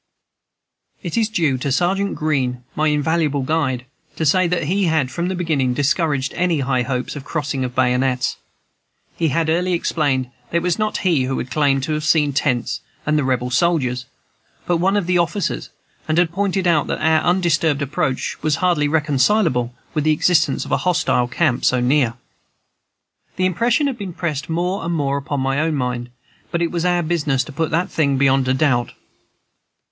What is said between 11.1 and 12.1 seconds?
who claimed to have